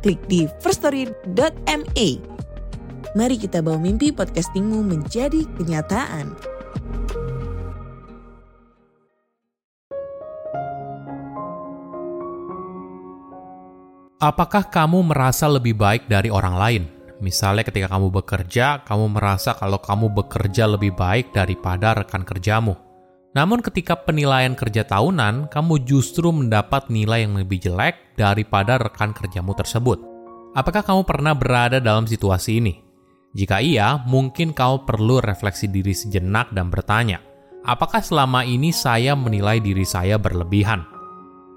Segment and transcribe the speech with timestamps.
[0.00, 2.08] klik di firststory.me.
[3.14, 6.34] Mari kita bawa mimpi podcastingmu menjadi kenyataan.
[14.20, 16.82] Apakah kamu merasa lebih baik dari orang lain?
[17.24, 22.89] Misalnya ketika kamu bekerja, kamu merasa kalau kamu bekerja lebih baik daripada rekan kerjamu.
[23.30, 29.54] Namun ketika penilaian kerja tahunan, kamu justru mendapat nilai yang lebih jelek daripada rekan kerjamu
[29.54, 30.02] tersebut.
[30.50, 32.74] Apakah kamu pernah berada dalam situasi ini?
[33.30, 37.22] Jika iya, mungkin kamu perlu refleksi diri sejenak dan bertanya,
[37.62, 40.82] apakah selama ini saya menilai diri saya berlebihan?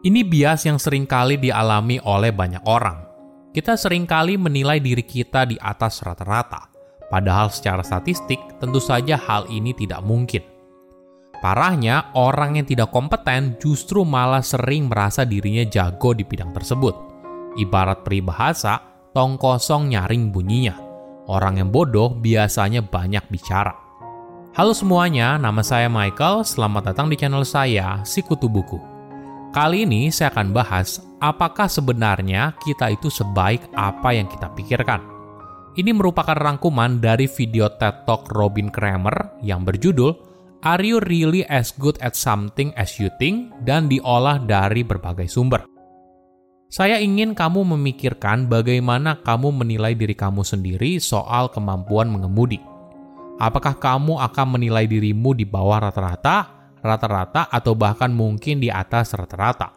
[0.00, 3.04] Ini bias yang sering kali dialami oleh banyak orang.
[3.52, 6.72] Kita sering kali menilai diri kita di atas rata-rata,
[7.12, 10.57] padahal secara statistik tentu saja hal ini tidak mungkin.
[11.38, 16.94] Parahnya, orang yang tidak kompeten justru malah sering merasa dirinya jago di bidang tersebut.
[17.54, 18.82] Ibarat peribahasa,
[19.14, 20.74] tong kosong nyaring bunyinya.
[21.30, 23.70] Orang yang bodoh biasanya banyak bicara.
[24.58, 26.42] Halo semuanya, nama saya Michael.
[26.42, 28.82] Selamat datang di channel saya, Sikutu Buku.
[29.54, 35.00] Kali ini saya akan bahas apakah sebenarnya kita itu sebaik apa yang kita pikirkan.
[35.78, 40.27] Ini merupakan rangkuman dari video TED Talk Robin Kramer yang berjudul
[40.62, 43.54] Are You Really As Good at Something As You Think?
[43.62, 45.66] dan diolah dari berbagai sumber.
[46.68, 52.60] Saya ingin kamu memikirkan bagaimana kamu menilai diri kamu sendiri soal kemampuan mengemudi.
[53.40, 59.74] Apakah kamu akan menilai dirimu di bawah rata-rata rata-rata atau bahkan mungkin di atas rata-rata.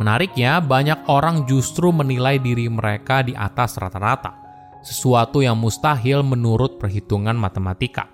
[0.00, 4.32] Menariknya, banyak orang justru menilai diri mereka di atas rata-rata,
[4.80, 8.08] sesuatu yang mustahil menurut perhitungan matematika.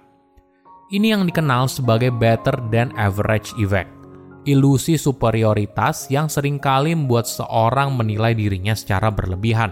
[0.89, 3.93] Ini yang dikenal sebagai better than average effect,
[4.49, 9.69] ilusi superioritas yang sering kali membuat seorang menilai dirinya secara berlebihan.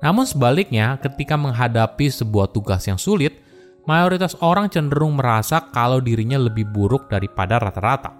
[0.00, 3.44] Namun sebaliknya, ketika menghadapi sebuah tugas yang sulit,
[3.84, 8.16] mayoritas orang cenderung merasa kalau dirinya lebih buruk daripada rata-rata.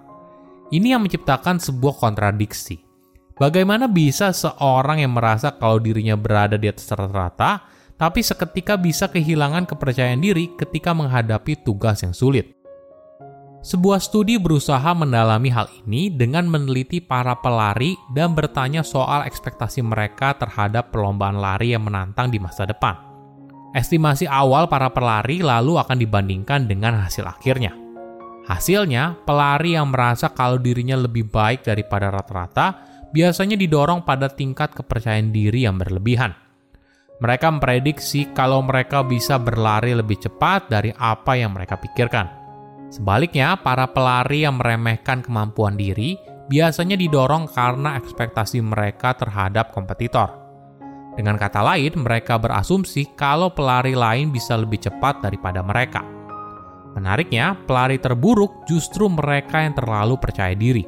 [0.69, 2.77] Ini yang menciptakan sebuah kontradiksi.
[3.41, 7.65] Bagaimana bisa seorang yang merasa kalau dirinya berada di atas rata-rata,
[7.97, 12.57] tapi seketika bisa kehilangan kepercayaan diri ketika menghadapi tugas yang sulit?
[13.65, 20.37] Sebuah studi berusaha mendalami hal ini dengan meneliti para pelari dan bertanya soal ekspektasi mereka
[20.37, 22.95] terhadap perlombaan lari yang menantang di masa depan.
[23.75, 27.75] Estimasi awal para pelari lalu akan dibandingkan dengan hasil akhirnya.
[28.47, 32.79] Hasilnya, pelari yang merasa kalau dirinya lebih baik daripada rata-rata
[33.11, 36.46] biasanya didorong pada tingkat kepercayaan diri yang berlebihan.
[37.17, 42.29] Mereka memprediksi kalau mereka bisa berlari lebih cepat dari apa yang mereka pikirkan.
[42.93, 46.13] Sebaliknya, para pelari yang meremehkan kemampuan diri
[46.47, 50.29] biasanya didorong karena ekspektasi mereka terhadap kompetitor.
[51.17, 56.05] Dengan kata lain, mereka berasumsi kalau pelari lain bisa lebih cepat daripada mereka.
[56.93, 60.85] Menariknya, pelari terburuk justru mereka yang terlalu percaya diri.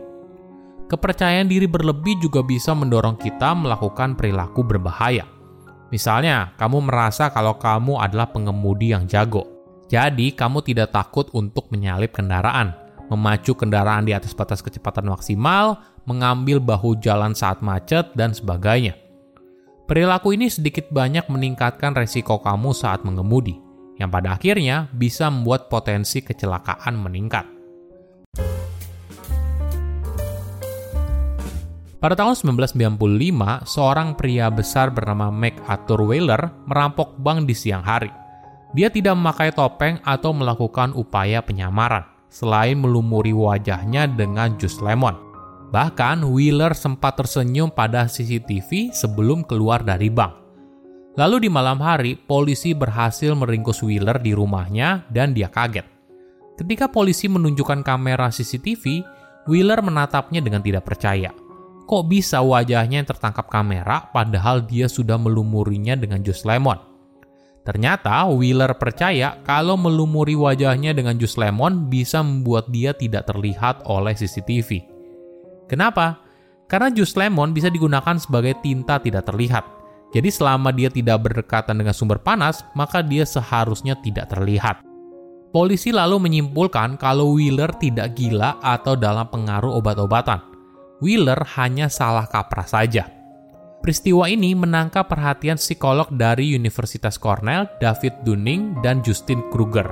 [0.86, 5.39] Kepercayaan diri berlebih juga bisa mendorong kita melakukan perilaku berbahaya.
[5.90, 9.46] Misalnya, kamu merasa kalau kamu adalah pengemudi yang jago.
[9.90, 12.78] Jadi, kamu tidak takut untuk menyalip kendaraan,
[13.10, 18.94] memacu kendaraan di atas batas kecepatan maksimal, mengambil bahu jalan saat macet, dan sebagainya.
[19.90, 23.58] Perilaku ini sedikit banyak meningkatkan resiko kamu saat mengemudi,
[23.98, 27.59] yang pada akhirnya bisa membuat potensi kecelakaan meningkat.
[32.00, 38.08] Pada tahun 1995, seorang pria besar bernama MacArthur Wheeler merampok bank di siang hari.
[38.72, 45.12] Dia tidak memakai topeng atau melakukan upaya penyamaran, selain melumuri wajahnya dengan jus lemon.
[45.76, 50.40] Bahkan Wheeler sempat tersenyum pada CCTV sebelum keluar dari bank.
[51.20, 55.84] Lalu di malam hari, polisi berhasil meringkus Wheeler di rumahnya dan dia kaget.
[56.56, 59.04] Ketika polisi menunjukkan kamera CCTV,
[59.52, 61.49] Wheeler menatapnya dengan tidak percaya.
[61.90, 66.78] Kok bisa wajahnya yang tertangkap kamera padahal dia sudah melumurinya dengan jus lemon?
[67.66, 74.14] Ternyata Wheeler percaya kalau melumuri wajahnya dengan jus lemon bisa membuat dia tidak terlihat oleh
[74.14, 74.86] CCTV.
[75.66, 76.22] Kenapa?
[76.70, 79.66] Karena jus lemon bisa digunakan sebagai tinta tidak terlihat.
[80.14, 84.86] Jadi selama dia tidak berdekatan dengan sumber panas, maka dia seharusnya tidak terlihat.
[85.50, 90.49] Polisi lalu menyimpulkan kalau Wheeler tidak gila atau dalam pengaruh obat-obatan.
[91.00, 93.08] Wheeler hanya salah kaprah saja.
[93.80, 99.88] Peristiwa ini menangkap perhatian psikolog dari Universitas Cornell, David Dunning, dan Justin Kruger.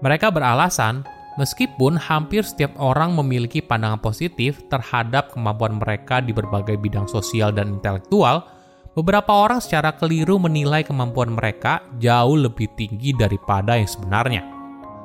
[0.00, 1.04] Mereka beralasan,
[1.36, 7.76] meskipun hampir setiap orang memiliki pandangan positif terhadap kemampuan mereka di berbagai bidang sosial dan
[7.76, 8.48] intelektual,
[8.96, 14.42] beberapa orang secara keliru menilai kemampuan mereka jauh lebih tinggi daripada yang sebenarnya.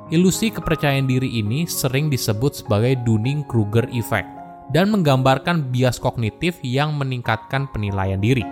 [0.08, 4.33] Ilusi kepercayaan diri ini sering disebut sebagai Dunning-Kruger effect
[4.72, 8.46] dan menggambarkan bias kognitif yang meningkatkan penilaian diri.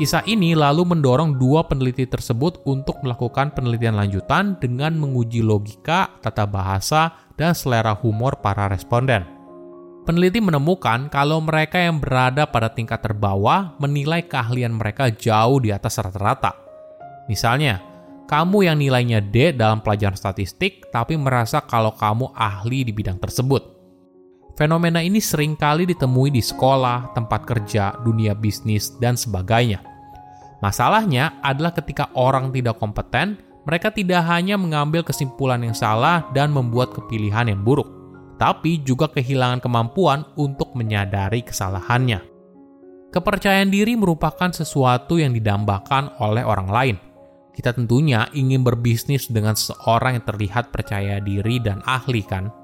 [0.00, 6.48] Kisah ini lalu mendorong dua peneliti tersebut untuk melakukan penelitian lanjutan dengan menguji logika, tata
[6.48, 9.26] bahasa, dan selera humor para responden.
[10.08, 16.00] Peneliti menemukan kalau mereka yang berada pada tingkat terbawah menilai keahlian mereka jauh di atas
[16.00, 16.56] rata-rata.
[17.28, 17.84] Misalnya,
[18.24, 23.79] kamu yang nilainya D dalam pelajaran statistik tapi merasa kalau kamu ahli di bidang tersebut.
[24.60, 29.80] Fenomena ini sering kali ditemui di sekolah, tempat kerja, dunia bisnis, dan sebagainya.
[30.60, 36.92] Masalahnya adalah ketika orang tidak kompeten, mereka tidak hanya mengambil kesimpulan yang salah dan membuat
[36.92, 37.88] kepilihan yang buruk,
[38.36, 42.20] tapi juga kehilangan kemampuan untuk menyadari kesalahannya.
[43.16, 46.96] Kepercayaan diri merupakan sesuatu yang didambakan oleh orang lain.
[47.56, 52.59] Kita tentunya ingin berbisnis dengan seorang yang terlihat percaya diri dan ahli, kan?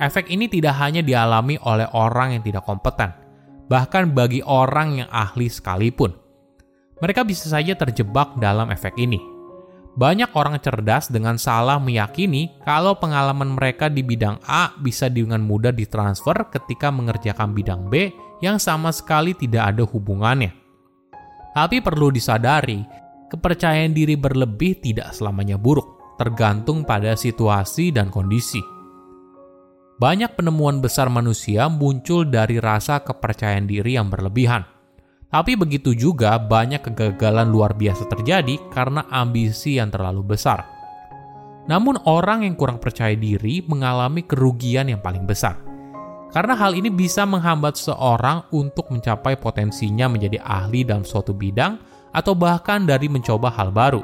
[0.00, 3.12] Efek ini tidak hanya dialami oleh orang yang tidak kompeten,
[3.68, 6.16] bahkan bagi orang yang ahli sekalipun.
[7.04, 9.20] Mereka bisa saja terjebak dalam efek ini.
[10.00, 15.74] Banyak orang cerdas dengan salah meyakini kalau pengalaman mereka di bidang A bisa dengan mudah
[15.74, 18.08] ditransfer ketika mengerjakan bidang B
[18.40, 20.56] yang sama sekali tidak ada hubungannya.
[21.52, 22.80] Tapi perlu disadari,
[23.28, 28.79] kepercayaan diri berlebih tidak selamanya buruk, tergantung pada situasi dan kondisi.
[30.00, 34.64] Banyak penemuan besar manusia muncul dari rasa kepercayaan diri yang berlebihan.
[35.28, 40.64] Tapi begitu juga banyak kegagalan luar biasa terjadi karena ambisi yang terlalu besar.
[41.68, 45.60] Namun orang yang kurang percaya diri mengalami kerugian yang paling besar.
[46.32, 51.76] Karena hal ini bisa menghambat seorang untuk mencapai potensinya menjadi ahli dalam suatu bidang
[52.16, 54.00] atau bahkan dari mencoba hal baru.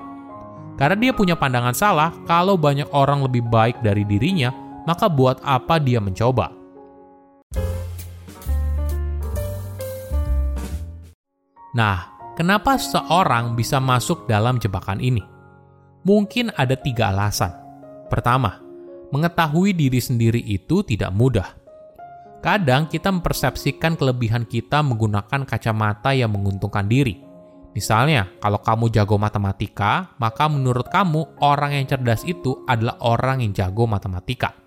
[0.77, 5.83] Karena dia punya pandangan salah kalau banyak orang lebih baik dari dirinya, maka buat apa
[5.83, 6.55] dia mencoba?
[11.77, 15.21] Nah, kenapa seorang bisa masuk dalam jebakan ini?
[16.09, 17.53] Mungkin ada tiga alasan.
[18.09, 18.63] Pertama,
[19.13, 21.53] mengetahui diri sendiri itu tidak mudah.
[22.41, 27.21] Kadang kita mempersepsikan kelebihan kita menggunakan kacamata yang menguntungkan diri.
[27.77, 33.53] Misalnya, kalau kamu jago matematika, maka menurut kamu orang yang cerdas itu adalah orang yang
[33.53, 34.66] jago matematika.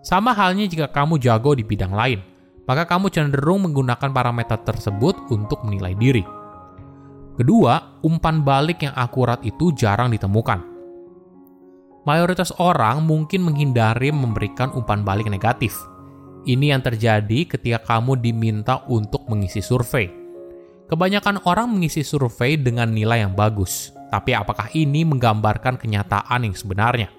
[0.00, 2.20] Sama halnya jika kamu jago di bidang lain,
[2.64, 6.24] maka kamu cenderung menggunakan parameter tersebut untuk menilai diri.
[7.36, 10.60] Kedua, umpan balik yang akurat itu jarang ditemukan.
[12.08, 15.76] Mayoritas orang mungkin menghindari memberikan umpan balik negatif.
[16.48, 20.08] Ini yang terjadi ketika kamu diminta untuk mengisi survei.
[20.88, 27.12] Kebanyakan orang mengisi survei dengan nilai yang bagus, tapi apakah ini menggambarkan kenyataan yang sebenarnya?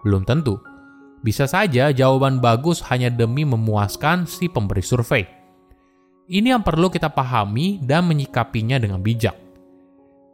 [0.00, 0.75] Belum tentu.
[1.24, 5.24] Bisa saja jawaban bagus hanya demi memuaskan si pemberi survei.
[6.26, 9.46] Ini yang perlu kita pahami dan menyikapinya dengan bijak.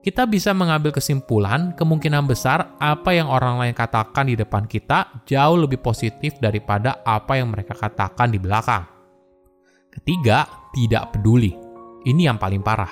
[0.03, 5.55] Kita bisa mengambil kesimpulan kemungkinan besar apa yang orang lain katakan di depan kita jauh
[5.55, 8.83] lebih positif daripada apa yang mereka katakan di belakang.
[9.95, 11.55] Ketiga, tidak peduli.
[12.03, 12.91] Ini yang paling parah.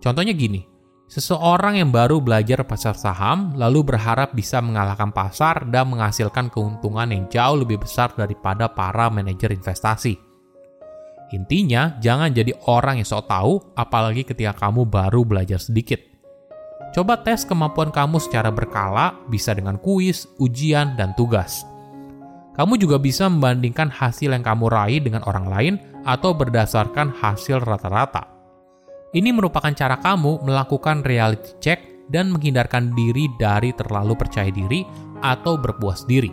[0.00, 0.64] Contohnya gini,
[1.10, 7.26] Seseorang yang baru belajar pasar saham lalu berharap bisa mengalahkan pasar dan menghasilkan keuntungan yang
[7.26, 10.14] jauh lebih besar daripada para manajer investasi.
[11.34, 15.98] Intinya, jangan jadi orang yang sok tahu, apalagi ketika kamu baru belajar sedikit.
[16.94, 21.66] Coba tes kemampuan kamu secara berkala, bisa dengan kuis, ujian, dan tugas.
[22.54, 25.74] Kamu juga bisa membandingkan hasil yang kamu raih dengan orang lain
[26.06, 28.29] atau berdasarkan hasil rata-rata.
[29.10, 34.86] Ini merupakan cara kamu melakukan reality check dan menghindarkan diri dari terlalu percaya diri
[35.18, 36.30] atau berpuas diri.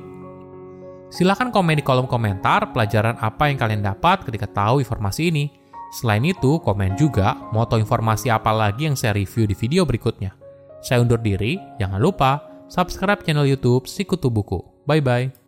[1.09, 5.45] Silahkan komen di kolom komentar pelajaran apa yang kalian dapat ketika tahu informasi ini.
[5.89, 10.35] Selain itu, komen juga tahu informasi apa lagi yang saya review di video berikutnya.
[10.83, 14.59] Saya undur diri, jangan lupa subscribe channel YouTube Sikutu Buku.
[14.83, 15.46] Bye-bye.